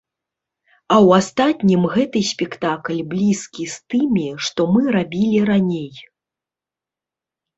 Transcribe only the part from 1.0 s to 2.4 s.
ў астатнім гэты